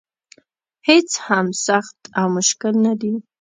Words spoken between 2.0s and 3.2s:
او مشکل نه دي.